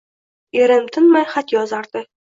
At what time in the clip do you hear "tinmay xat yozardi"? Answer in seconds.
0.97-2.07